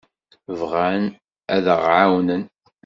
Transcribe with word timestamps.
Bɣan 0.59 1.03
ad 1.55 1.65
aɣ-ɛawnen. 1.75 2.43